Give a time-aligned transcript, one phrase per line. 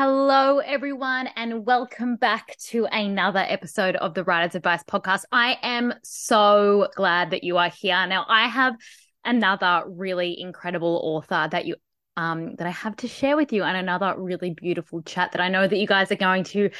[0.00, 5.22] Hello, everyone, and welcome back to another episode of the Writer's Advice podcast.
[5.32, 8.06] I am so glad that you are here.
[8.06, 8.76] Now, I have
[9.24, 11.74] another really incredible author that you
[12.16, 15.48] um, that I have to share with you, and another really beautiful chat that I
[15.48, 16.70] know that you guys are going to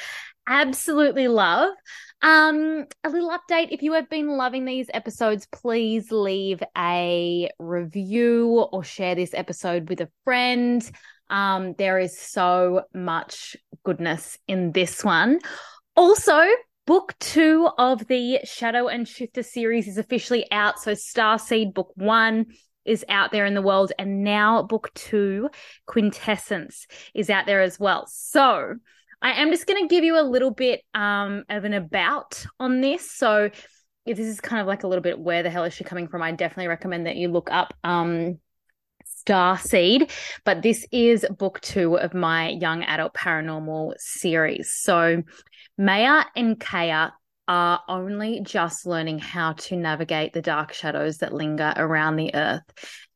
[0.46, 1.71] absolutely love.
[2.23, 8.69] Um, a little update if you have been loving these episodes, please leave a review
[8.71, 10.89] or share this episode with a friend.
[11.30, 15.41] Um, there is so much goodness in this one.
[15.96, 16.41] Also,
[16.86, 20.78] book two of the Shadow and Shifter series is officially out.
[20.80, 22.46] So, Starseed book one
[22.84, 25.50] is out there in the world, and now book two,
[25.86, 28.06] Quintessence, is out there as well.
[28.08, 28.74] So,
[29.20, 32.80] I am just going to give you a little bit um, of an about on
[32.80, 33.10] this.
[33.10, 33.50] So,
[34.06, 36.08] if this is kind of like a little bit where the hell is she coming
[36.08, 38.38] from, I definitely recommend that you look up um,
[39.27, 40.11] Starseed.
[40.45, 44.73] But this is book two of my young adult paranormal series.
[44.73, 45.23] So,
[45.77, 47.12] Maya and Kaya
[47.47, 52.62] are only just learning how to navigate the dark shadows that linger around the earth.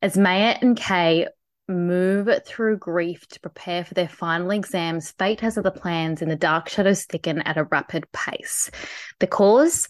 [0.01, 1.27] As Maya and Kay
[1.67, 6.35] move through grief to prepare for their final exams, fate has other plans and the
[6.35, 8.71] dark shadows thicken at a rapid pace.
[9.19, 9.87] The cause?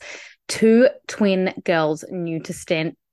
[0.50, 2.54] Two twin girls new to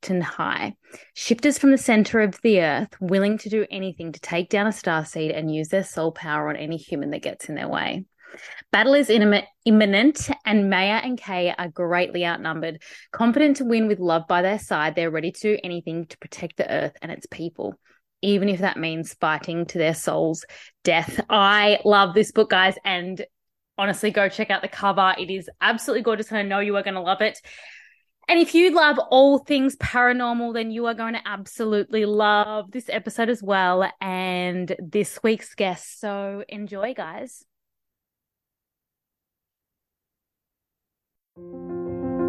[0.03, 0.77] Stanton High,
[1.15, 4.73] shifters from the center of the earth, willing to do anything to take down a
[4.73, 8.07] star seed and use their soul power on any human that gets in their way.
[8.73, 12.81] Battle is imminent, and Maya and Kay are greatly outnumbered.
[13.13, 16.57] Confident to win with love by their side, they're ready to do anything to protect
[16.57, 17.79] the earth and its people
[18.23, 20.45] even if that means fighting to their soul's
[20.85, 21.25] death.
[21.31, 23.25] I love this book, guys, and
[23.79, 25.15] honestly, go check out the cover.
[25.19, 27.41] It is absolutely gorgeous, and I know you are going to love it.
[28.31, 32.89] And if you love all things paranormal, then you are going to absolutely love this
[32.89, 35.99] episode as well and this week's guest.
[35.99, 37.45] So enjoy, guys.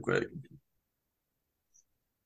[0.00, 0.24] Quick.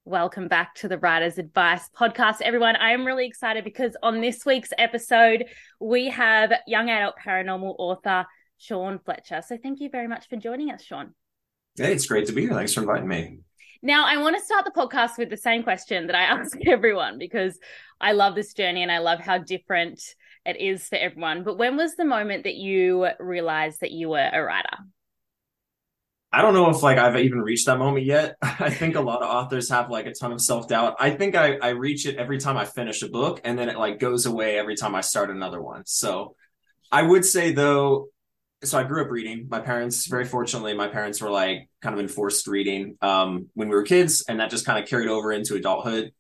[0.07, 2.77] Welcome back to the Writer's Advice podcast, everyone.
[2.77, 5.47] I am really excited because on this week's episode,
[5.81, 8.27] we have young adult paranormal author
[8.59, 9.43] Sean Fletcher.
[9.47, 11.15] So thank you very much for joining us, Sean.
[11.77, 12.55] Hey, it's great to be here.
[12.55, 13.39] Thanks for inviting me.
[13.83, 17.19] Now, I want to start the podcast with the same question that I ask everyone
[17.19, 17.59] because
[18.01, 20.01] I love this journey and I love how different
[20.47, 21.45] it is for everyone.
[21.45, 24.77] But when was the moment that you realized that you were a writer?
[26.35, 28.35] I don't know if like I've even reached that moment yet.
[28.43, 30.97] I think a lot of authors have like a ton of self doubt.
[30.99, 33.79] I think I, I reach it every time I finish a book and then it
[33.79, 35.85] like goes away every time I start another one.
[35.87, 36.35] So
[36.91, 38.09] I would say though,
[38.65, 39.47] so I grew up reading.
[39.49, 43.77] My parents, very fortunately, my parents were like kind of enforced reading um, when we
[43.77, 46.13] were kids, and that just kind of carried over into adulthood.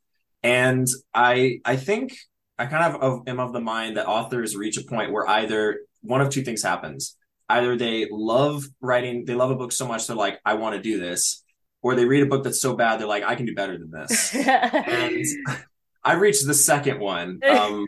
[0.44, 2.16] And I, I think
[2.56, 6.20] I kind of am of the mind that authors reach a point where either one
[6.20, 7.16] of two things happens
[7.48, 10.82] either they love writing, they love a book so much they're like, I want to
[10.82, 11.44] do this,
[11.82, 13.90] or they read a book that's so bad they're like, I can do better than
[13.90, 14.34] this.
[14.34, 15.24] and
[16.04, 17.86] I reached the second one, um,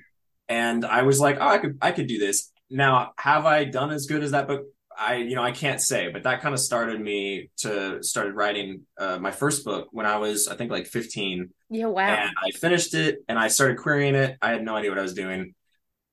[0.48, 2.50] and I was like, oh, I could, I could do this.
[2.70, 4.64] Now, have I done as good as that book?
[4.98, 8.86] I, you know, I can't say, but that kind of started me to started writing
[8.98, 11.50] uh, my first book when I was, I think, like 15.
[11.68, 12.08] Yeah, wow.
[12.08, 14.38] And I finished it, and I started querying it.
[14.40, 15.54] I had no idea what I was doing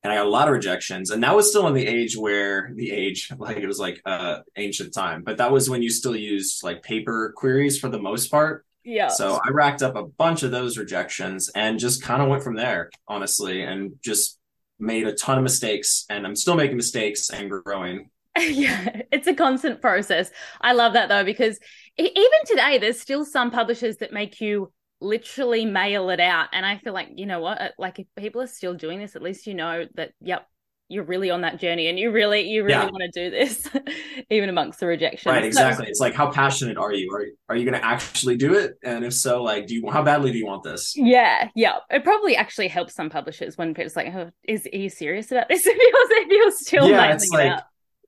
[0.03, 1.11] and I got a lot of rejections.
[1.11, 4.39] And that was still in the age where the age, like it was like uh
[4.55, 8.29] ancient time, but that was when you still used like paper queries for the most
[8.29, 8.65] part.
[8.83, 9.07] Yeah.
[9.07, 12.55] So I racked up a bunch of those rejections and just kind of went from
[12.55, 14.37] there, honestly, and just
[14.77, 16.05] made a ton of mistakes.
[16.09, 18.09] And I'm still making mistakes and growing.
[18.39, 20.31] yeah, it's a constant process.
[20.59, 21.59] I love that though, because
[21.97, 24.71] even today, there's still some publishers that make you
[25.03, 26.47] literally mail it out.
[26.53, 27.61] And I feel like, you know what?
[27.61, 30.47] Uh, like if people are still doing this, at least you know that, yep,
[30.89, 32.89] you're really on that journey and you really, you really yeah.
[32.89, 33.67] want to do this,
[34.29, 35.31] even amongst the rejection.
[35.31, 35.85] Right, exactly.
[35.85, 37.11] So, it's like, how passionate are you?
[37.13, 38.77] Are, are you going to actually do it?
[38.83, 40.93] And if so, like, do you, how badly do you want this?
[40.95, 41.77] Yeah, yeah.
[41.89, 45.49] It probably actually helps some publishers when it's like, oh, is, are you serious about
[45.49, 45.65] this?
[45.67, 47.63] if you're, if you're still yeah, it's like, it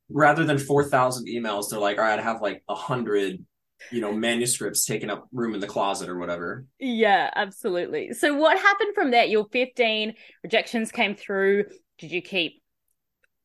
[0.10, 3.44] rather than 4,000 emails, they're like, all right, I have like a hundred
[3.92, 6.66] you know, manuscripts taking up room in the closet or whatever.
[6.80, 8.14] Yeah, absolutely.
[8.14, 10.14] So what happened from that You're 15,
[10.44, 11.66] rejections came through.
[11.98, 12.62] Did you keep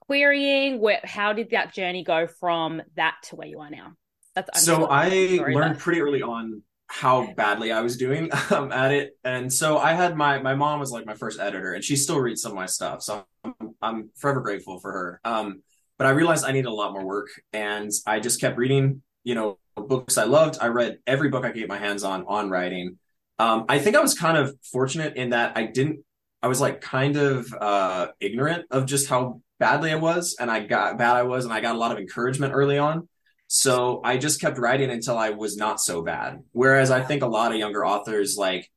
[0.01, 0.81] querying?
[0.81, 3.93] Where how did that journey go from that to where you are now?
[4.35, 9.17] That's so I learned pretty early on how badly I was doing um, at it,
[9.23, 12.19] and so I had my my mom was like my first editor, and she still
[12.19, 15.21] reads some of my stuff, so I'm, I'm forever grateful for her.
[15.25, 15.63] Um,
[15.99, 19.35] but I realized I needed a lot more work, and I just kept reading, you
[19.35, 20.59] know, books I loved.
[20.61, 22.99] I read every book I could get my hands on on writing.
[23.39, 26.05] Um, I think I was kind of fortunate in that I didn't.
[26.43, 30.61] I was like kind of uh, ignorant of just how badly I was, and I
[30.61, 33.09] got bad I was, and I got a lot of encouragement early on.
[33.47, 36.43] So I just kept writing until I was not so bad.
[36.53, 38.71] Whereas I think a lot of younger authors like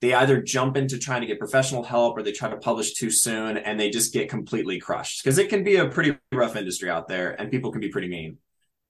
[0.00, 3.10] they either jump into trying to get professional help or they try to publish too
[3.10, 6.90] soon and they just get completely crushed because it can be a pretty rough industry
[6.90, 8.38] out there and people can be pretty mean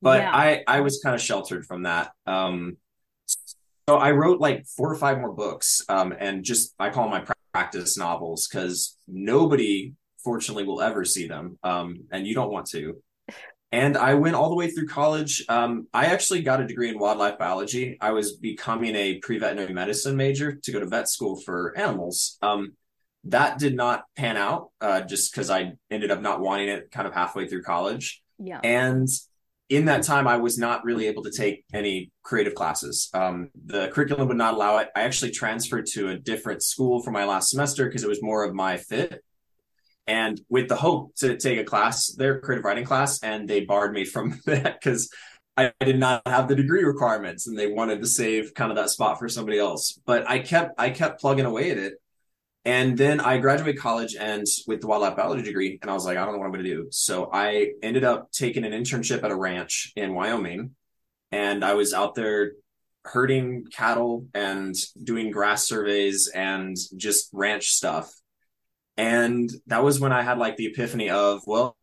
[0.02, 0.30] but yeah.
[0.34, 2.76] i i was kind of sheltered from that um
[3.88, 7.12] so i wrote like four or five more books um and just i call them
[7.12, 9.92] my practice novels because nobody
[10.22, 13.00] fortunately will ever see them um and you don't want to
[13.70, 15.44] and I went all the way through college.
[15.48, 17.98] Um, I actually got a degree in wildlife biology.
[18.00, 22.38] I was becoming a pre veterinary medicine major to go to vet school for animals.
[22.40, 22.72] Um,
[23.24, 27.06] that did not pan out uh, just because I ended up not wanting it kind
[27.06, 28.22] of halfway through college.
[28.38, 28.60] Yeah.
[28.62, 29.08] And
[29.68, 33.10] in that time, I was not really able to take any creative classes.
[33.12, 34.88] Um, the curriculum would not allow it.
[34.96, 38.44] I actually transferred to a different school for my last semester because it was more
[38.44, 39.22] of my fit
[40.08, 43.92] and with the hope to take a class, their creative writing class, and they barred
[43.92, 45.10] me from that because
[45.56, 48.90] I did not have the degree requirements, and they wanted to save kind of that
[48.90, 50.00] spot for somebody else.
[50.06, 51.94] But I kept I kept plugging away at it,
[52.64, 56.16] and then I graduated college and with the wildlife biology degree, and I was like,
[56.16, 56.88] I don't know what I'm going to do.
[56.90, 60.72] So I ended up taking an internship at a ranch in Wyoming,
[61.32, 62.52] and I was out there
[63.04, 68.12] herding cattle and doing grass surveys and just ranch stuff
[68.98, 71.76] and that was when I had like the epiphany of, well,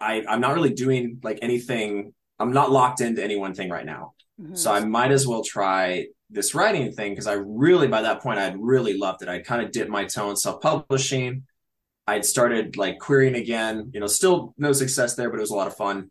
[0.00, 2.12] I, I'm not really doing like anything.
[2.40, 4.14] I'm not locked into any one thing right now.
[4.40, 4.56] Mm-hmm.
[4.56, 8.38] So I might as well try this writing thing because I really, by that point,
[8.38, 9.28] I'd really loved it.
[9.28, 11.44] I'd kind of dipped my toe in self publishing.
[12.06, 15.56] I'd started like querying again, you know, still no success there, but it was a
[15.56, 16.10] lot of fun.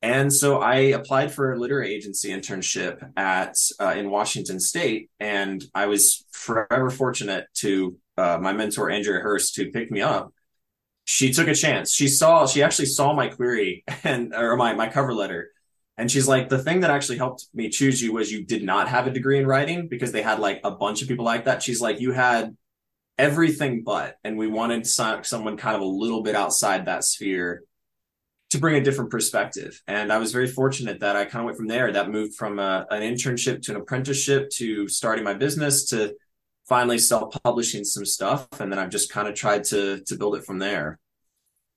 [0.00, 5.64] And so I applied for a literary agency internship at uh, in Washington State, and
[5.74, 10.32] I was forever fortunate to uh, my mentor Andrea Hurst to pick me up,
[11.04, 11.92] she took a chance.
[11.92, 15.50] She saw she actually saw my query and or my my cover letter,
[15.98, 18.88] and she's like, the thing that actually helped me choose you was you did not
[18.88, 21.62] have a degree in writing because they had like a bunch of people like that.
[21.62, 22.56] She's like, you had
[23.18, 27.64] everything but, and we wanted someone kind of a little bit outside that sphere
[28.50, 29.82] to bring a different perspective.
[29.86, 31.92] And I was very fortunate that I kind of went from there.
[31.92, 36.14] That moved from a, uh, an internship to an apprenticeship to starting my business to
[36.68, 40.44] finally self-publishing some stuff and then I've just kind of tried to to build it
[40.44, 40.98] from there.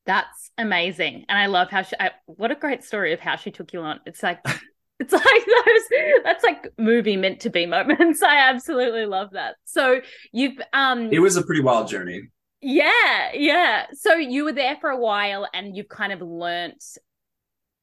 [0.06, 1.25] That's amazing.
[1.30, 3.81] And I love how she I, what a great story of how she took you
[3.81, 4.00] on.
[4.06, 4.40] It's like
[5.00, 8.22] it's like those that's like movie meant to be moments.
[8.24, 9.56] I absolutely love that.
[9.66, 12.22] So you've um It was a pretty wild journey.
[12.62, 13.86] Yeah, yeah.
[13.94, 16.84] So you were there for a while and you've kind of learnt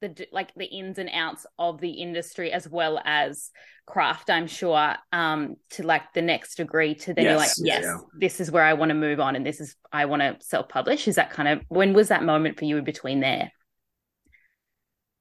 [0.03, 3.51] the like the ins and outs of the industry as well as
[3.87, 7.85] craft i'm sure um to like the next degree to then yes, you're like yes.
[7.85, 7.99] Yeah.
[8.19, 11.09] this is where i want to move on and this is i want to self-publish.
[11.09, 13.53] Is that kind of when was that moment for you in between there?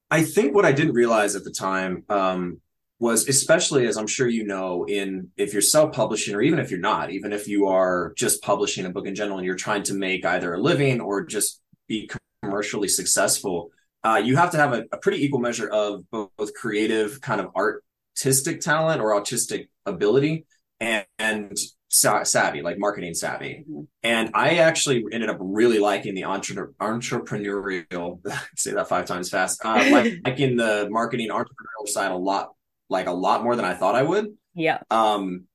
[0.10, 2.60] I think what i didn't realize at the time um
[3.00, 6.80] was especially as i'm sure you know in if you're self-publishing or even if you're
[6.80, 9.94] not even if you are just publishing a book in general and you're trying to
[9.94, 12.10] make either a living or just be
[12.44, 13.72] commercially successful
[14.04, 17.40] uh, you have to have a, a, pretty equal measure of both, both, creative kind
[17.40, 20.46] of artistic talent or autistic ability
[20.80, 21.58] and, and
[21.90, 23.66] savvy, like marketing savvy.
[23.70, 23.82] Mm-hmm.
[24.04, 28.20] And I actually ended up really liking the entre- entrepreneurial,
[28.56, 32.54] say that five times fast, uh, like, liking the marketing entrepreneurial side a lot,
[32.90, 34.28] like a lot more than I thought I would.
[34.54, 34.80] Yeah.
[34.90, 35.46] Um,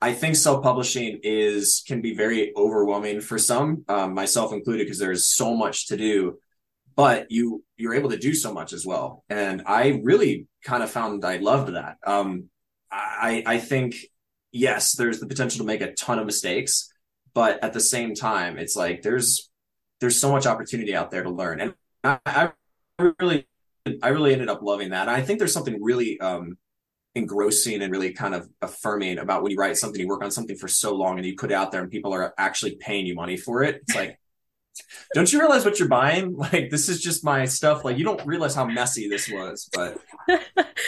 [0.00, 5.26] I think self-publishing is can be very overwhelming for some, um, myself included, because there's
[5.26, 6.38] so much to do
[6.96, 9.24] but you you're able to do so much as well.
[9.28, 11.96] And i really kind of found i loved that.
[12.06, 12.50] Um
[12.90, 13.96] i i think
[14.52, 16.88] yes there's the potential to make a ton of mistakes
[17.34, 19.50] but at the same time it's like there's
[20.00, 21.60] there's so much opportunity out there to learn.
[21.60, 21.74] And
[22.04, 22.18] i,
[22.98, 23.46] I really
[24.02, 25.08] i really ended up loving that.
[25.08, 26.56] I think there's something really um
[27.14, 30.56] engrossing and really kind of affirming about when you write something you work on something
[30.56, 33.14] for so long and you put it out there and people are actually paying you
[33.14, 33.76] money for it.
[33.82, 34.18] It's like
[35.14, 36.36] don't you realize what you're buying?
[36.46, 37.84] Like, this is just my stuff.
[37.84, 39.98] Like, you don't realize how messy this was, but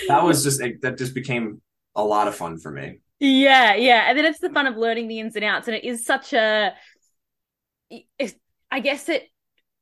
[0.08, 1.60] that was just, that just became
[1.94, 3.00] a lot of fun for me.
[3.20, 4.08] Yeah, yeah.
[4.08, 5.66] And then it's the fun of learning the ins and outs.
[5.66, 6.74] And it is such a,
[8.70, 9.24] I guess it,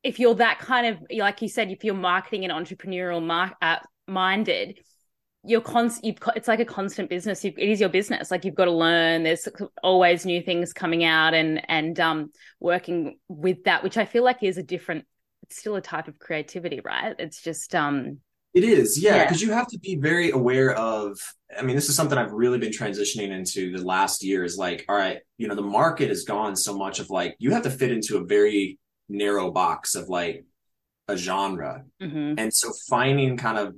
[0.02, 3.78] if you're that kind of, like you said, if you're marketing and entrepreneurial mar- uh,
[4.06, 4.78] minded,
[5.46, 7.44] you're const it's like a constant business.
[7.44, 8.30] You've, it is your business.
[8.30, 9.22] Like you've got to learn.
[9.22, 9.48] There's
[9.82, 14.42] always new things coming out and and um working with that which i feel like
[14.42, 15.04] is a different
[15.42, 17.14] it's still a type of creativity right?
[17.18, 18.18] It's just um
[18.54, 19.48] it is yeah because yeah.
[19.48, 21.18] you have to be very aware of
[21.58, 24.86] i mean this is something i've really been transitioning into the last year is like
[24.88, 27.70] all right you know the market has gone so much of like you have to
[27.70, 28.78] fit into a very
[29.10, 30.46] narrow box of like
[31.08, 31.84] a genre.
[32.02, 32.34] Mm-hmm.
[32.38, 33.76] and so finding kind of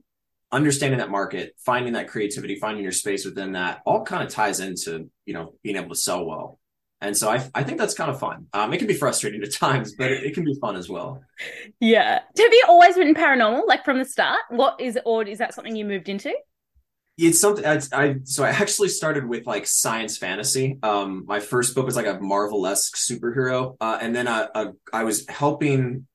[0.50, 4.60] understanding that market, finding that creativity, finding your space within that all kind of ties
[4.60, 6.58] into, you know, being able to sell well.
[7.00, 8.46] And so I, I think that's kind of fun.
[8.52, 11.22] Um, it can be frustrating at times, but it, it, can be fun as well.
[11.78, 12.20] Yeah.
[12.36, 14.40] Have you always written paranormal, like from the start?
[14.48, 16.34] What is, or is that something you moved into?
[17.16, 20.78] It's something I, I so I actually started with like science fantasy.
[20.84, 24.72] Um, my first book was like a Marvel-esque superhero, uh, and then I, uh, uh,
[24.92, 26.06] I was helping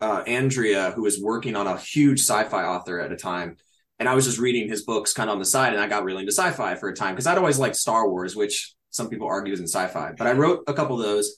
[0.00, 3.56] uh, Andrea, who was working on a huge sci-fi author at a time,
[3.98, 6.04] and I was just reading his books kind of on the side, and I got
[6.04, 9.26] really into sci-fi for a time because I'd always liked Star Wars, which some people
[9.26, 10.12] argue isn't sci-fi.
[10.16, 11.36] But I wrote a couple of those.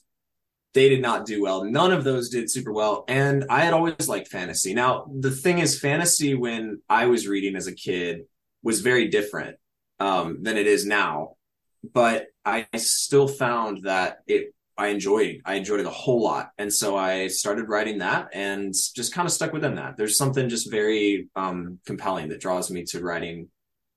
[0.73, 1.63] They did not do well.
[1.63, 4.73] None of those did super well, and I had always liked fantasy.
[4.73, 8.21] Now the thing is, fantasy when I was reading as a kid
[8.63, 9.57] was very different
[9.99, 11.35] um, than it is now.
[11.93, 16.71] But I still found that it I enjoyed I enjoyed it a whole lot, and
[16.71, 19.97] so I started writing that, and just kind of stuck within that.
[19.97, 23.49] There's something just very um, compelling that draws me to writing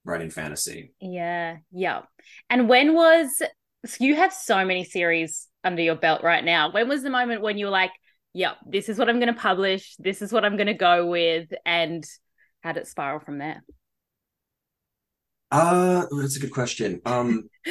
[0.04, 0.92] writing fantasy.
[1.00, 2.02] Yeah, yeah.
[2.48, 3.42] And when was
[3.86, 6.72] so you have so many series under your belt right now?
[6.72, 7.92] When was the moment when you were like,
[8.32, 9.94] "Yep, this is what I'm going to publish.
[9.98, 12.04] This is what I'm going to go with," and
[12.62, 13.62] how did it spiral from there?
[15.50, 17.00] Uh, that's a good question.
[17.04, 17.48] Um,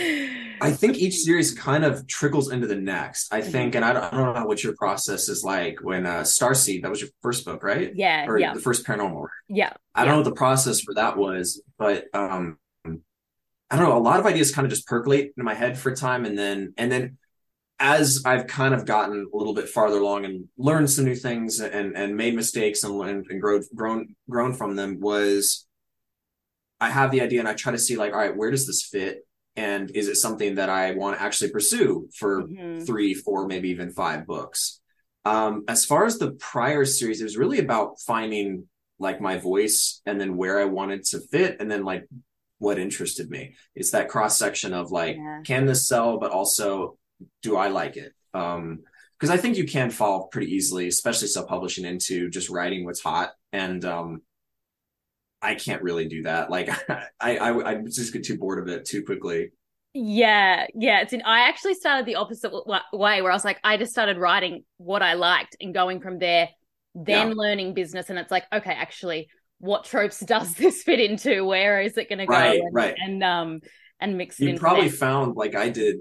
[0.62, 3.34] I think each series kind of trickles into the next.
[3.34, 3.52] I mm-hmm.
[3.52, 6.82] think, and I don't, I don't know what your process is like when uh, Starseed.
[6.82, 7.92] That was your first book, right?
[7.96, 8.54] Yeah, or yeah.
[8.54, 9.28] the first paranormal.
[9.48, 13.98] Yeah, I don't know what the process for that was, but um, I don't know.
[13.98, 16.38] A lot of ideas kind of just percolate in my head for a time, and
[16.38, 17.18] then and then
[17.80, 21.62] as I've kind of gotten a little bit farther along and learned some new things
[21.62, 25.66] and and made mistakes and and, and grown grown grown from them was
[26.80, 28.84] I have the idea and I try to see like, all right, where does this
[28.84, 29.26] fit?
[29.56, 32.86] And is it something that I want to actually pursue for mm-hmm.
[32.86, 34.80] three, four, maybe even five books?
[35.26, 38.68] Um, as far as the prior series, it was really about finding
[39.00, 42.08] like my voice and then where I wanted to fit and then like
[42.58, 43.56] what interested me.
[43.76, 45.42] It's that cross section of like, yeah.
[45.44, 46.98] can this sell, but also
[47.42, 48.14] do I like it?
[48.34, 48.80] Um,
[49.18, 53.02] because I think you can fall pretty easily, especially self publishing into just writing what's
[53.02, 53.32] hot.
[53.52, 54.22] And um,
[55.42, 56.50] I can't really do that.
[56.50, 56.70] Like
[57.20, 59.52] I, I, I just get too bored of it too quickly.
[59.94, 61.02] Yeah, yeah.
[61.02, 62.52] It's in, I actually started the opposite
[62.94, 66.20] way where I was like, I just started writing what I liked and going from
[66.20, 66.50] there,
[66.94, 67.34] then yeah.
[67.36, 68.10] learning business.
[68.10, 69.30] And it's like, okay, actually,
[69.60, 71.46] what tropes does this fit into?
[71.46, 72.34] Where is it going to go?
[72.34, 72.96] Right, and, right.
[73.00, 73.62] And um,
[74.00, 74.50] and mix it.
[74.50, 75.98] You probably found like I did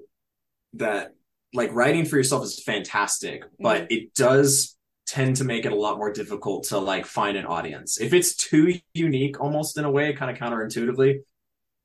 [0.75, 1.15] that.
[1.55, 3.87] Like writing for yourself is fantastic, but mm.
[3.89, 4.77] it does
[5.09, 7.99] tend to make it a lot more difficult to like find an audience.
[7.99, 11.21] If it's too unique, almost in a way, kind of counterintuitively,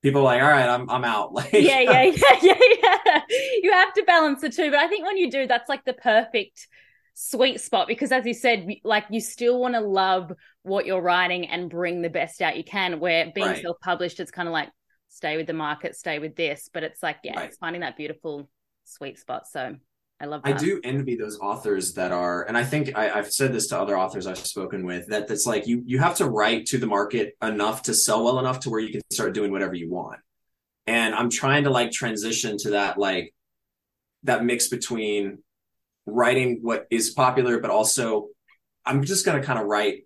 [0.02, 1.34] people are like, all right, I'm I'm out.
[1.34, 3.22] Like, yeah, yeah, yeah, yeah, yeah.
[3.62, 5.94] You have to balance the two, but I think when you do, that's like the
[5.94, 6.68] perfect
[7.16, 11.48] sweet spot because, as you said, like you still want to love what you're writing
[11.48, 13.00] and bring the best out you can.
[13.00, 13.62] Where being right.
[13.62, 14.70] self-published, it's kind of like
[15.08, 17.46] stay with the market, stay with this, but it's like yeah, right.
[17.46, 18.50] it's finding that beautiful
[18.84, 19.48] sweet spot.
[19.48, 19.78] So
[20.20, 20.56] I love that.
[20.56, 23.80] I do envy those authors that are, and I think I, have said this to
[23.80, 26.88] other authors I've spoken with that that's like you you have to write to the
[26.88, 30.20] market enough to sell well enough to where you can start doing whatever you want.
[30.88, 33.34] And I'm trying to like transition to that like
[34.24, 35.40] that mix between
[36.06, 38.28] writing what is popular, but also
[38.86, 40.06] I'm just gonna kind of write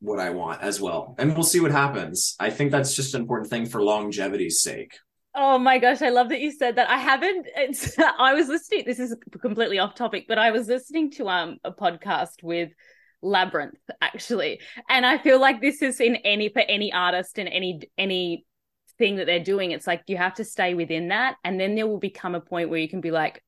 [0.00, 1.14] what I want as well.
[1.18, 2.34] And we'll see what happens.
[2.40, 4.98] I think that's just an important thing for longevity's sake.
[5.34, 6.90] Oh my gosh, I love that you said that.
[6.90, 11.10] I haven't it's I was listening this is completely off topic, but I was listening
[11.12, 12.70] to um a podcast with
[13.24, 14.60] Labrinth actually.
[14.88, 18.46] And I feel like this is in any for any artist and any any
[18.98, 21.86] thing that they're doing, it's like you have to stay within that and then there
[21.86, 23.42] will become a point where you can be like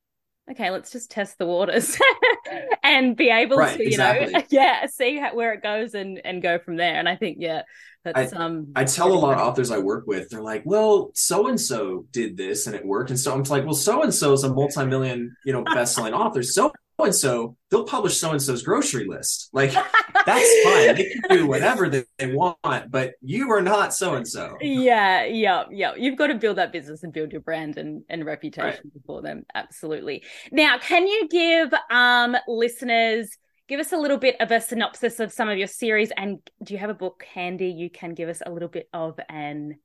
[0.50, 1.96] okay, let's just test the waters
[2.82, 4.32] and be able right, to, you exactly.
[4.32, 6.96] know, yeah, see how, where it goes and and go from there.
[6.96, 7.62] And I think, yeah,
[8.04, 8.72] that's I, um.
[8.76, 12.06] I tell a lot of authors I work with, they're like, well, so and so
[12.12, 14.52] did this and it worked, and so I'm like, well, so and so is a
[14.52, 16.42] multi-million, you know, best-selling author.
[16.42, 19.50] So and so, they'll publish so and so's grocery list.
[19.52, 20.94] Like, that's fine.
[20.94, 24.56] They can do whatever they, they want, but you are not so and so.
[24.60, 25.94] Yeah, yeah, yeah.
[25.96, 28.94] You've got to build that business and build your brand and, and reputation right.
[28.94, 29.44] before them.
[29.54, 30.22] Absolutely.
[30.52, 33.36] Now, can you give um listeners
[33.66, 36.74] give us a little bit of a synopsis of some of your series and do
[36.74, 39.76] you have a book handy you can give us a little bit of an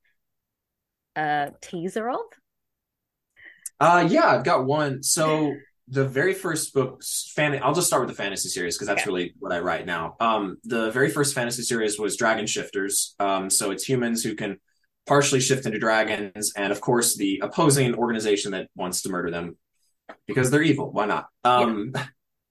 [1.16, 2.20] uh teaser of?
[3.80, 5.02] Uh yeah, I've got one.
[5.02, 5.54] So
[5.90, 7.02] the very first book
[7.34, 9.10] fan I'll just start with the fantasy series because that's okay.
[9.10, 10.16] really what I write now.
[10.20, 13.14] Um the very first fantasy series was Dragon Shifters.
[13.18, 14.58] Um so it's humans who can
[15.06, 19.56] partially shift into dragons and of course the opposing organization that wants to murder them
[20.26, 20.92] because they're evil.
[20.92, 21.26] Why not?
[21.44, 22.06] Um yeah.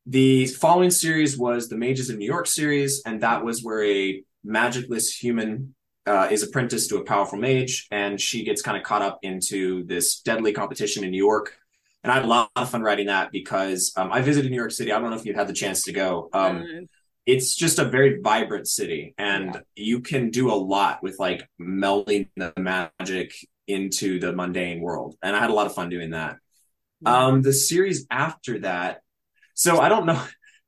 [0.06, 4.22] the following series was the Mages of New York series and that was where a
[4.44, 5.76] magicless human
[6.08, 9.84] uh, is apprenticed to a powerful mage, and she gets kind of caught up into
[9.86, 11.60] this deadly competition in New York
[12.04, 14.72] and I had a lot of fun writing that because um, I visited New York
[14.72, 14.92] City.
[14.92, 16.30] I don't know if you've had the chance to go.
[16.34, 16.88] Um, mm.
[17.26, 19.62] It's just a very vibrant city, and yeah.
[19.76, 23.34] you can do a lot with like melding the magic
[23.68, 25.16] into the mundane world.
[25.22, 26.38] And I had a lot of fun doing that.
[27.06, 29.02] Um, the series after that,
[29.54, 30.22] so I don't know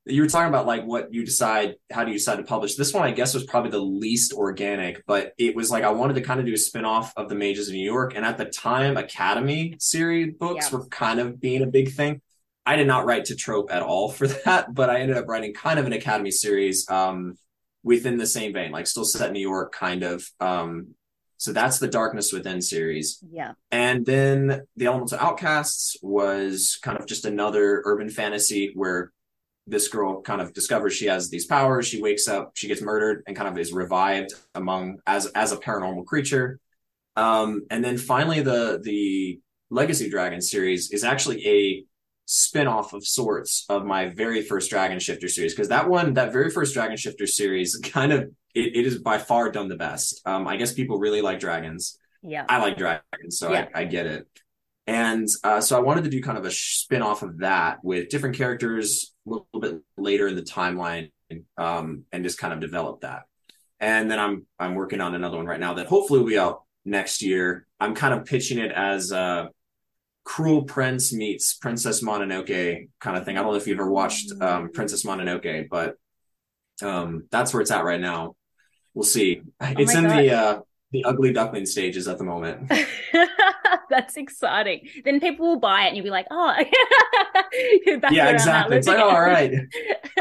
[0.06, 2.76] you were talking about like what you decide how do you decide to publish.
[2.76, 6.16] This one i guess was probably the least organic but it was like i wanted
[6.16, 8.46] to kind of do a spin-off of the mages of new york and at the
[8.46, 10.78] time academy series books yeah.
[10.78, 12.22] were kind of being a big thing.
[12.64, 15.54] I did not write to trope at all for that but i ended up writing
[15.54, 17.38] kind of an academy series um,
[17.84, 20.96] within the same vein like still set in new york kind of um,
[21.42, 23.18] so that's the darkness within series.
[23.28, 23.54] Yeah.
[23.72, 29.12] And then the elemental outcasts was kind of just another urban fantasy where
[29.68, 31.88] this girl kind of discovers she has these powers.
[31.88, 35.58] She wakes up, she gets murdered, and kind of is revived among as as a
[35.58, 36.60] paranormal creature.
[37.16, 39.40] Um, and then finally, the the
[39.70, 41.86] Legacy Dragon series is actually a
[42.26, 46.50] spin-off of sorts of my very first Dragon Shifter series because that one, that very
[46.50, 50.22] first Dragon Shifter series, kind of it, it is by far done the best.
[50.26, 51.98] Um, I guess people really like dragons.
[52.24, 53.68] Yeah, I like dragons, so yeah.
[53.74, 54.28] I, I get it.
[54.92, 58.10] And uh, so I wanted to do kind of a spin off of that with
[58.10, 61.12] different characters a little bit later in the timeline
[61.58, 63.22] um, and just kind of develop that.
[63.80, 66.64] And then I'm I'm working on another one right now that hopefully will be out
[66.84, 67.66] next year.
[67.80, 69.50] I'm kind of pitching it as a
[70.26, 73.38] Cruel Prince meets Princess Mononoke kind of thing.
[73.38, 75.96] I don't know if you've ever watched um, Princess Mononoke, but
[76.84, 78.36] um, that's where it's at right now.
[78.94, 79.42] We'll see.
[79.62, 80.60] Oh it's in the uh,
[80.92, 82.70] the ugly duckling stages at the moment.
[83.90, 84.88] That's exciting.
[85.04, 86.54] Then people will buy it and you'll be like, oh,
[88.12, 88.78] yeah, exactly.
[88.78, 89.54] It's like, oh, all right.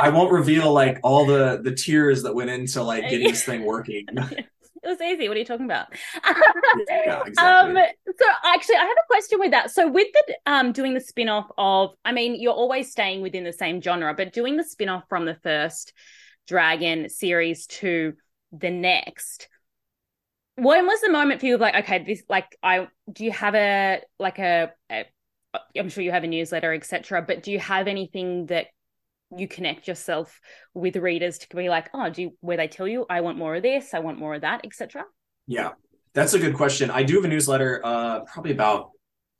[0.01, 3.65] I won't reveal like all the the tears that went into like getting this thing
[3.65, 4.07] working.
[4.09, 4.47] it
[4.85, 5.29] was easy.
[5.29, 5.89] What are you talking about?
[6.89, 7.37] yeah, exactly.
[7.37, 7.75] Um,
[8.07, 9.71] so actually, I have a question with that.
[9.73, 13.43] So with the um doing the spin off of, I mean, you're always staying within
[13.43, 15.93] the same genre, but doing the spin off from the first
[16.47, 18.15] Dragon series to
[18.53, 19.49] the next
[20.61, 24.01] when was the moment for you like okay this like i do you have a
[24.19, 25.05] like a, a
[25.77, 28.67] i'm sure you have a newsletter etc but do you have anything that
[29.37, 30.41] you connect yourself
[30.75, 33.55] with readers to be like oh do you, where they tell you i want more
[33.55, 35.05] of this i want more of that etc
[35.47, 35.71] yeah
[36.13, 36.91] that's a good question.
[36.91, 38.91] I do have a newsletter uh probably about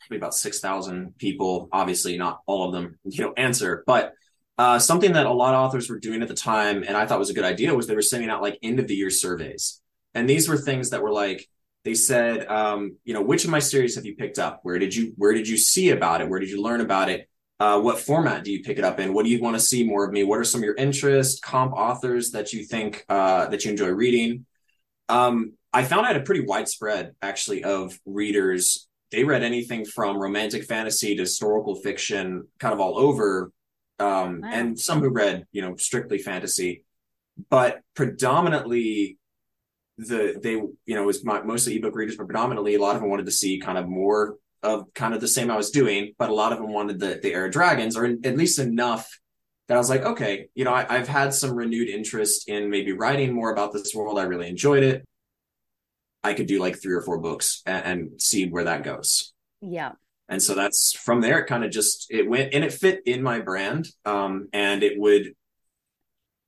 [0.01, 4.15] probably about 6000 people obviously not all of them you know answer but
[4.57, 7.19] uh, something that a lot of authors were doing at the time and i thought
[7.19, 9.81] was a good idea was they were sending out like end of the year surveys
[10.15, 11.47] and these were things that were like
[11.85, 14.61] they said um, you know which of my series have you picked up?
[14.63, 16.29] Where did you where did you see about it?
[16.29, 17.29] Where did you learn about it?
[17.59, 19.13] Uh, what format do you pick it up in?
[19.13, 20.25] What do you want to see more of me?
[20.25, 23.89] What are some of your interests comp authors that you think uh, that you enjoy
[23.89, 24.47] reading?
[25.09, 28.89] Um, i found i had a pretty widespread actually of readers.
[29.11, 33.53] They read anything from romantic fantasy to historical fiction kind of all over
[33.99, 34.51] um, wow.
[34.51, 36.85] and some who read you know strictly fantasy.
[37.49, 39.19] But predominantly
[40.09, 43.11] the they you know was my, mostly ebook readers, but predominantly a lot of them
[43.11, 46.31] wanted to see kind of more of kind of the same I was doing, but
[46.31, 49.09] a lot of them wanted the the Era Dragons, or at least enough
[49.69, 52.91] that I was like, okay, you know, I, have had some renewed interest in maybe
[52.91, 54.19] writing more about this world.
[54.19, 55.07] I really enjoyed it.
[56.25, 59.33] I could do like three or four books and, and see where that goes.
[59.61, 59.93] Yeah.
[60.29, 61.39] And so that's from there.
[61.39, 63.87] It kind of just it went and it fit in my brand.
[64.05, 65.35] Um, and it would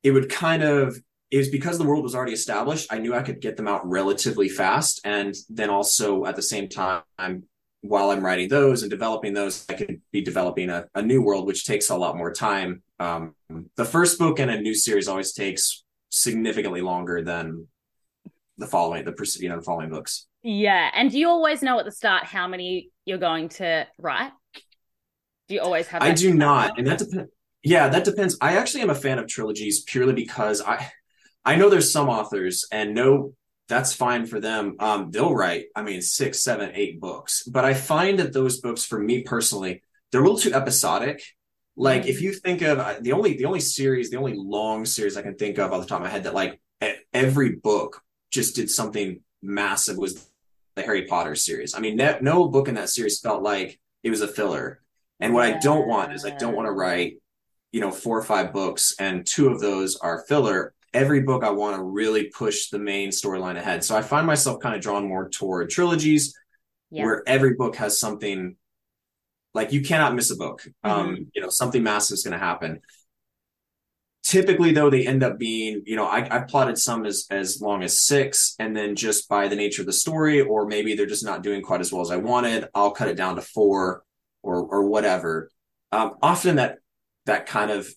[0.02, 1.00] it would kind of
[1.32, 4.50] is because the world was already established, I knew I could get them out relatively
[4.50, 5.00] fast.
[5.04, 7.02] And then also at the same time,
[7.80, 11.46] while I'm writing those and developing those, I could be developing a, a new world,
[11.46, 12.82] which takes a lot more time.
[13.00, 13.34] Um,
[13.76, 17.66] the first book in a new series always takes significantly longer than
[18.58, 20.26] the following, the you know, the following books.
[20.42, 20.90] Yeah.
[20.94, 24.32] And do you always know at the start how many you're going to write?
[25.48, 26.02] Do you always have?
[26.02, 27.30] I do not, and that depends
[27.64, 28.36] Yeah, that depends.
[28.40, 30.90] I actually am a fan of trilogies purely because I
[31.44, 33.34] I know there's some authors and no
[33.68, 34.76] that's fine for them.
[34.80, 37.44] Um, they'll write, I mean, six, seven, eight books.
[37.44, 41.22] But I find that those books, for me personally, they're a little too episodic.
[41.74, 45.16] Like if you think of uh, the only the only series, the only long series
[45.16, 46.60] I can think of off the top of my head that like
[47.14, 50.28] every book just did something massive was
[50.74, 51.74] the Harry Potter series.
[51.74, 54.82] I mean, no, no book in that series felt like it was a filler.
[55.20, 57.18] And what I don't want is I don't want to write,
[57.70, 60.74] you know, four or five books and two of those are filler.
[60.94, 63.82] Every book I want to really push the main storyline ahead.
[63.82, 66.34] So I find myself kind of drawn more toward trilogies
[66.90, 67.04] yeah.
[67.04, 68.56] where every book has something
[69.54, 70.62] like you cannot miss a book.
[70.84, 70.90] Mm-hmm.
[70.90, 72.80] Um, you know, something massive is going to happen.
[74.24, 77.82] Typically, though, they end up being, you know, I, I've plotted some as as long
[77.82, 81.24] as six, and then just by the nature of the story, or maybe they're just
[81.24, 84.04] not doing quite as well as I wanted, I'll cut it down to four
[84.42, 85.50] or or whatever.
[85.90, 86.78] Um, often that
[87.26, 87.92] that kind of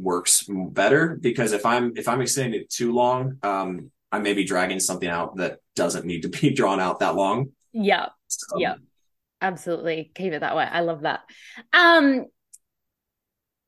[0.00, 4.44] works better because if I'm if I'm extending it too long, um, I may be
[4.44, 7.50] dragging something out that doesn't need to be drawn out that long.
[7.72, 8.06] Yeah.
[8.28, 8.74] So, yeah.
[9.40, 10.10] Absolutely.
[10.14, 10.64] Keep it that way.
[10.64, 11.20] I love that.
[11.72, 12.26] Um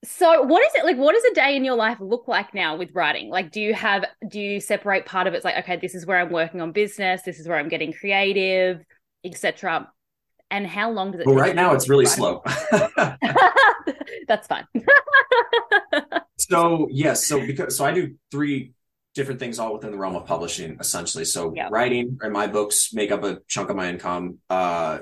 [0.04, 2.76] so what is it like what does a day in your life look like now
[2.76, 3.30] with writing?
[3.30, 6.18] Like do you have do you separate part of it's like okay this is where
[6.18, 7.22] i'm working on business.
[7.22, 8.84] This is where i'm getting creative
[9.24, 9.88] etc
[10.50, 12.42] and how long does it well right now it's really slow.
[14.26, 14.66] That's fine
[16.52, 18.72] so yes so because so i do three
[19.14, 21.70] different things all within the realm of publishing essentially so yep.
[21.70, 24.98] writing and my books make up a chunk of my income uh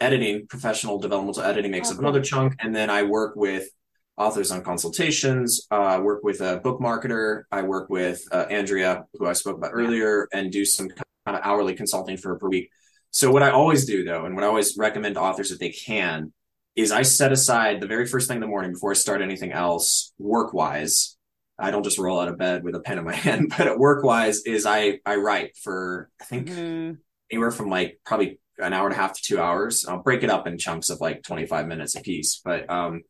[0.00, 1.94] editing, professional developmental editing makes okay.
[1.94, 2.54] up another chunk.
[2.60, 3.68] And then I work with
[4.16, 7.42] authors on consultations, uh, work with a book marketer.
[7.50, 11.40] I work with uh, Andrea, who I spoke about earlier, and do some kind of
[11.42, 12.70] hourly consulting for per week.
[13.10, 15.70] So what I always do though, and what I always recommend to authors if they
[15.70, 16.32] can,
[16.74, 19.52] is I set aside the very first thing in the morning before I start anything
[19.52, 21.16] else, work wise.
[21.58, 24.04] I don't just roll out of bed with a pen in my hand, but work
[24.04, 26.94] wise is I I write for I think mm-hmm.
[27.30, 29.84] anywhere from like probably an hour and a half to two hours.
[29.86, 33.02] I'll break it up in chunks of like 25 minutes a piece, but um,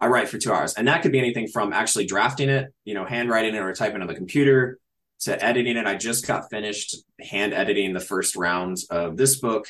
[0.00, 0.74] I write for two hours.
[0.74, 4.00] And that could be anything from actually drafting it, you know, handwriting it or typing
[4.00, 4.78] on the computer
[5.20, 5.86] to editing it.
[5.86, 9.66] I just got finished hand editing the first rounds of this book.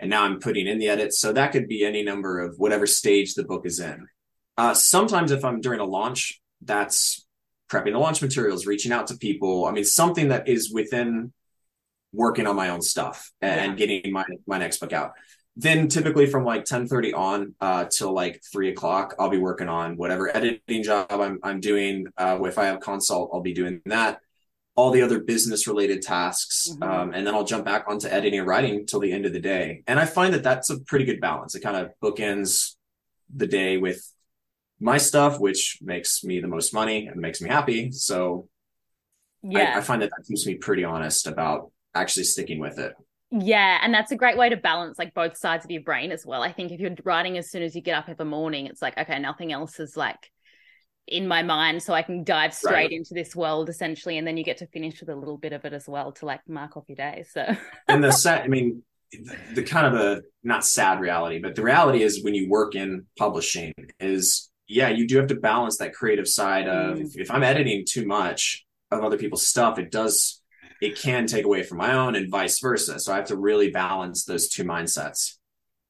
[0.00, 1.20] And now I'm putting in the edits.
[1.20, 4.08] So that could be any number of whatever stage the book is in.
[4.56, 7.26] Uh, sometimes if I'm during a launch, that's
[7.70, 9.66] prepping the launch materials, reaching out to people.
[9.66, 11.32] I mean, something that is within
[12.12, 13.86] working on my own stuff and yeah.
[13.86, 15.12] getting my my next book out.
[15.56, 19.68] Then typically from like 10 30 on uh, till like three o'clock, I'll be working
[19.68, 22.06] on whatever editing job I'm I'm doing.
[22.16, 24.20] Uh, if I have consult, I'll be doing that.
[24.76, 26.82] All the other business related tasks, mm-hmm.
[26.82, 29.40] um, and then I'll jump back onto editing and writing till the end of the
[29.40, 29.82] day.
[29.86, 31.54] And I find that that's a pretty good balance.
[31.54, 32.76] It kind of bookends
[33.34, 34.02] the day with
[34.78, 37.90] my stuff, which makes me the most money and makes me happy.
[37.92, 38.48] So
[39.42, 42.94] yeah, I, I find that that keeps me pretty honest about actually sticking with it.
[43.30, 46.26] Yeah, and that's a great way to balance like both sides of your brain as
[46.26, 46.42] well.
[46.42, 48.98] I think if you're writing as soon as you get up every morning, it's like
[48.98, 50.30] okay, nothing else is like
[51.10, 52.92] in my mind, so I can dive straight right.
[52.92, 55.64] into this world essentially, and then you get to finish with a little bit of
[55.64, 57.24] it as well to like mark off your day.
[57.30, 57.56] So,
[57.88, 61.62] and the set, I mean, the, the kind of a not sad reality, but the
[61.62, 65.92] reality is when you work in publishing is yeah, you do have to balance that
[65.92, 67.04] creative side of mm.
[67.04, 70.40] if, if I'm editing too much of other people's stuff, it does
[70.80, 72.98] it can take away from my own and vice versa.
[72.98, 75.36] So I have to really balance those two mindsets.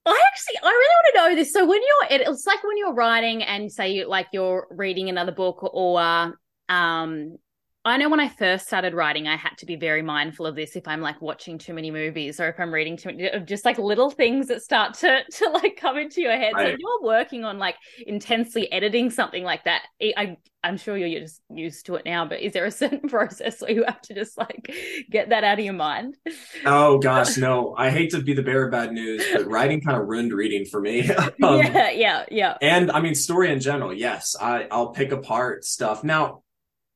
[0.06, 1.52] I actually, I really want to know this.
[1.52, 5.32] So when you're, it's like when you're writing and say you like you're reading another
[5.32, 6.34] book or
[6.68, 7.36] um
[7.82, 10.76] I know when I first started writing, I had to be very mindful of this
[10.76, 13.78] if I'm like watching too many movies or if I'm reading too many, just like
[13.78, 16.52] little things that start to to like come into your head.
[16.54, 16.66] Right.
[16.66, 21.20] So if you're working on like intensely editing something like that, I I'm sure you're
[21.20, 24.14] just used to it now, but is there a certain process where you have to
[24.14, 24.74] just like
[25.10, 26.18] get that out of your mind?
[26.66, 27.74] Oh gosh, no.
[27.78, 30.66] I hate to be the bearer of bad news, but writing kind of ruined reading
[30.66, 31.10] for me.
[31.10, 32.58] um, yeah, yeah, yeah.
[32.60, 34.36] And I mean, story in general, yes.
[34.38, 36.42] I I'll pick apart stuff now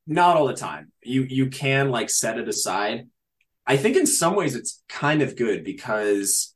[0.07, 0.91] not all the time.
[1.03, 3.07] You you can like set it aside.
[3.67, 6.53] I think in some ways it's kind of good because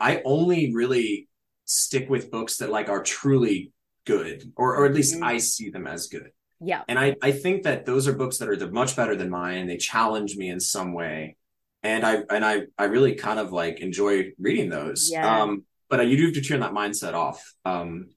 [0.00, 1.28] I only really
[1.64, 3.72] stick with books that like are truly
[4.04, 5.24] good or or at least mm-hmm.
[5.24, 6.30] I see them as good.
[6.60, 6.82] Yeah.
[6.88, 9.66] And I I think that those are books that are much better than mine.
[9.66, 11.36] They challenge me in some way.
[11.82, 15.10] And I and I I really kind of like enjoy reading those.
[15.10, 15.42] Yeah.
[15.42, 17.54] Um but you do have to turn that mindset off.
[17.64, 18.10] Um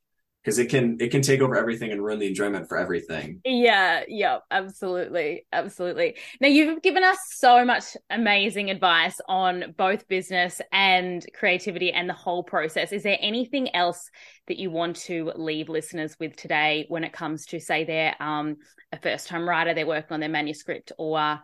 [0.43, 3.39] because it can it can take over everything and ruin the enjoyment for everything.
[3.45, 5.45] Yeah, yeah, absolutely.
[5.53, 6.15] Absolutely.
[6.41, 12.13] Now you've given us so much amazing advice on both business and creativity and the
[12.13, 12.91] whole process.
[12.91, 14.09] Is there anything else
[14.47, 18.57] that you want to leave listeners with today when it comes to say they're um,
[18.91, 21.39] a first time writer, they're working on their manuscript or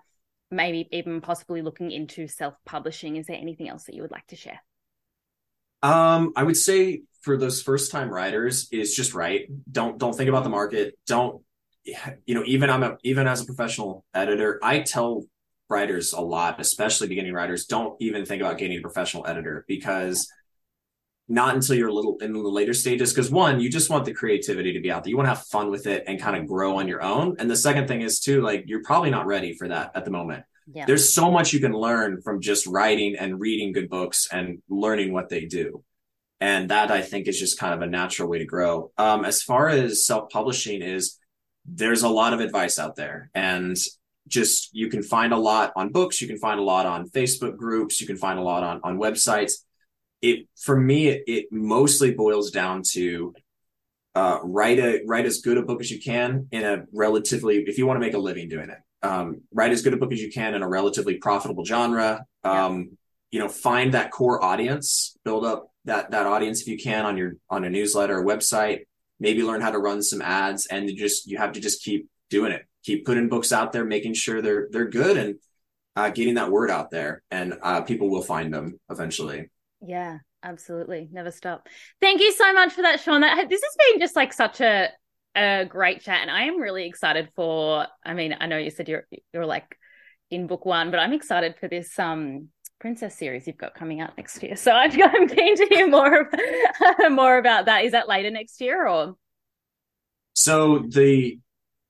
[0.51, 3.15] maybe even possibly looking into self-publishing?
[3.15, 4.59] Is there anything else that you would like to share?
[5.81, 9.49] Um, I would say for those first time writers is just write.
[9.71, 10.97] Don't don't think about the market.
[11.05, 11.43] Don't
[12.25, 15.23] you know, even I'm a even as a professional editor, I tell
[15.69, 20.27] writers a lot, especially beginning writers, don't even think about getting a professional editor because
[21.27, 23.13] not until you're a little in the later stages.
[23.13, 25.11] Because one, you just want the creativity to be out there.
[25.11, 27.35] You want to have fun with it and kind of grow on your own.
[27.37, 30.11] And the second thing is too, like you're probably not ready for that at the
[30.11, 30.43] moment.
[30.71, 30.85] Yeah.
[30.85, 35.13] There's so much you can learn from just writing and reading good books and learning
[35.13, 35.83] what they do.
[36.41, 38.91] And that I think is just kind of a natural way to grow.
[38.97, 41.17] Um, as far as self publishing is,
[41.65, 43.77] there's a lot of advice out there and
[44.27, 47.57] just you can find a lot on books, you can find a lot on Facebook
[47.57, 49.53] groups, you can find a lot on, on websites.
[50.21, 53.33] It for me, it, it mostly boils down to
[54.15, 57.77] uh, write a write as good a book as you can in a relatively if
[57.77, 60.21] you want to make a living doing it um, write as good a book as
[60.21, 62.25] you can in a relatively profitable genre.
[62.43, 62.85] Um, yeah.
[63.31, 67.17] You know, find that core audience, build up that that audience if you can on
[67.17, 68.85] your on a newsletter or website.
[69.19, 72.07] Maybe learn how to run some ads, and you just you have to just keep
[72.29, 72.65] doing it.
[72.83, 75.35] Keep putting books out there, making sure they're they're good, and
[75.95, 79.49] uh, getting that word out there, and uh, people will find them eventually.
[79.81, 81.09] Yeah, absolutely.
[81.11, 81.67] Never stop.
[81.99, 83.21] Thank you so much for that, Sean.
[83.21, 84.89] That this has been just like such a
[85.35, 87.85] a great chat, and I am really excited for.
[88.05, 89.77] I mean, I know you said you're you're like
[90.31, 92.49] in book one, but I'm excited for this um
[92.79, 94.55] princess series you've got coming out next year.
[94.57, 96.29] So I'm, I'm keen to hear more
[97.09, 97.85] more about that.
[97.85, 99.15] Is that later next year or?
[100.33, 101.39] So the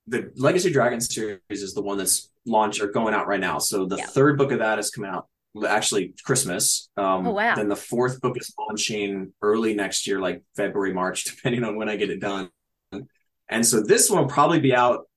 [0.08, 3.60] the Legacy Dragon series is the one that's launched or going out right now.
[3.60, 4.08] So the yeah.
[4.08, 5.28] third book of that is coming out
[5.68, 6.90] actually Christmas.
[6.98, 7.56] Um, oh wow!
[7.56, 11.90] Then the fourth book is launching early next year, like February, March, depending on when
[11.90, 12.50] I get it done.
[13.52, 15.08] And so this one will probably be out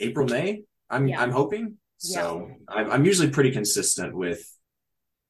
[0.00, 0.62] April, May.
[0.90, 1.20] I'm yeah.
[1.20, 1.78] I'm hoping.
[1.98, 2.74] So yeah.
[2.76, 4.44] I'm, I'm usually pretty consistent with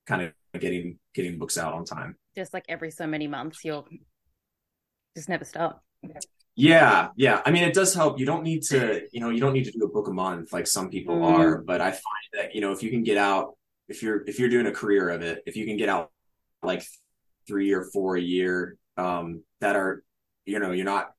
[0.07, 2.17] kind of getting getting books out on time.
[2.35, 3.87] Just like every so many months, you'll
[5.17, 5.83] just never stop.
[6.55, 7.41] Yeah, yeah.
[7.47, 8.19] I mean, it does help.
[8.19, 10.53] You don't need to, you know, you don't need to do a book a month
[10.53, 11.25] like some people mm.
[11.25, 11.59] are.
[11.59, 12.03] But I find
[12.35, 13.57] that you know, if you can get out,
[13.89, 16.11] if you're if you're doing a career of it, if you can get out
[16.63, 16.83] like
[17.47, 20.05] three or four a year, um, that are,
[20.45, 21.13] you know, you're not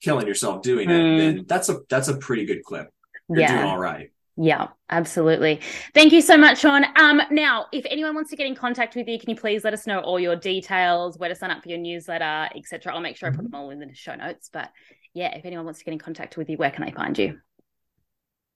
[0.00, 1.18] killing yourself doing it, mm.
[1.18, 2.88] then that's a that's a pretty good clip.
[3.28, 3.56] You're yeah.
[3.56, 4.10] doing all right.
[4.38, 5.60] Yeah, absolutely.
[5.94, 6.84] Thank you so much, Sean.
[6.96, 9.72] Um, now, if anyone wants to get in contact with you, can you please let
[9.72, 12.94] us know all your details, where to sign up for your newsletter, etc.
[12.94, 13.50] I'll make sure I put mm-hmm.
[13.50, 14.50] them all in the show notes.
[14.52, 14.70] But
[15.14, 17.38] yeah, if anyone wants to get in contact with you, where can I find you?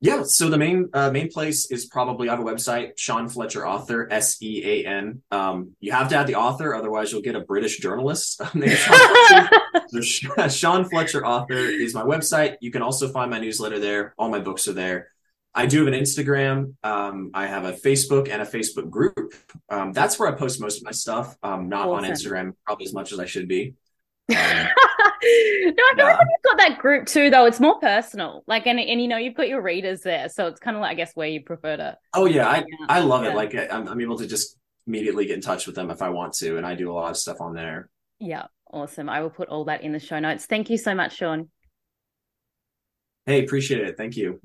[0.02, 3.66] Yeah, so the main uh, main place is probably I have a website, Sean Fletcher
[3.66, 5.20] Author, S E A N.
[5.30, 10.48] Um, you have to add the author, otherwise you'll get a British journalist Fletcher.
[10.48, 12.56] Sean Fletcher Author is my website.
[12.60, 14.14] You can also find my newsletter there.
[14.18, 15.08] All my books are there.
[15.54, 16.74] I do have an Instagram.
[16.84, 19.34] Um, I have a Facebook and a Facebook group.
[19.68, 21.36] Um, that's where I post most of my stuff.
[21.42, 22.04] Um, not awesome.
[22.04, 23.74] on Instagram, probably as much as I should be.
[24.30, 24.72] no, I
[25.96, 27.46] feel like you've got that group too, though.
[27.46, 28.44] It's more personal.
[28.46, 30.92] Like, and and you know, you've got your readers there, so it's kind of like
[30.92, 31.98] I guess where you prefer to.
[32.14, 33.30] Oh yeah, I I love yeah.
[33.30, 33.36] it.
[33.36, 36.34] Like, I'm I'm able to just immediately get in touch with them if I want
[36.34, 37.90] to, and I do a lot of stuff on there.
[38.20, 39.08] Yeah, awesome.
[39.08, 40.46] I will put all that in the show notes.
[40.46, 41.48] Thank you so much, Sean.
[43.26, 43.96] Hey, appreciate it.
[43.96, 44.40] Thank you.